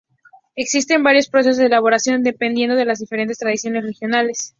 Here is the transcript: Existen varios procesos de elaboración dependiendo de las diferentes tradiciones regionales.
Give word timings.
Existen 0.55 1.03
varios 1.03 1.29
procesos 1.29 1.57
de 1.57 1.67
elaboración 1.67 2.23
dependiendo 2.23 2.75
de 2.75 2.85
las 2.85 2.97
diferentes 2.97 3.37
tradiciones 3.37 3.83
regionales. 3.83 4.49